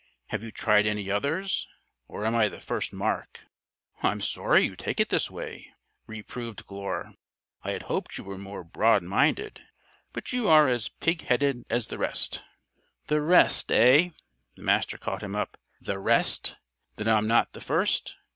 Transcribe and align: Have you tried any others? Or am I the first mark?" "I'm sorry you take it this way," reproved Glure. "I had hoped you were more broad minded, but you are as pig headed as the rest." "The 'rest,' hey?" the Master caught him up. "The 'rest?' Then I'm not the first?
Have 0.29 0.41
you 0.41 0.51
tried 0.51 0.87
any 0.87 1.11
others? 1.11 1.67
Or 2.07 2.25
am 2.25 2.33
I 2.33 2.49
the 2.49 2.59
first 2.59 2.91
mark?" 2.91 3.41
"I'm 4.01 4.19
sorry 4.19 4.61
you 4.63 4.75
take 4.75 4.99
it 4.99 5.09
this 5.09 5.29
way," 5.29 5.75
reproved 6.07 6.65
Glure. 6.65 7.13
"I 7.61 7.73
had 7.73 7.83
hoped 7.83 8.17
you 8.17 8.23
were 8.23 8.39
more 8.39 8.63
broad 8.63 9.03
minded, 9.03 9.61
but 10.11 10.33
you 10.33 10.47
are 10.47 10.67
as 10.67 10.89
pig 10.89 11.25
headed 11.27 11.65
as 11.69 11.85
the 11.89 11.99
rest." 11.99 12.41
"The 13.09 13.21
'rest,' 13.21 13.69
hey?" 13.69 14.13
the 14.55 14.63
Master 14.63 14.97
caught 14.97 15.21
him 15.21 15.35
up. 15.35 15.55
"The 15.79 15.99
'rest?' 15.99 16.55
Then 16.95 17.07
I'm 17.07 17.27
not 17.27 17.53
the 17.53 17.61
first? 17.61 18.15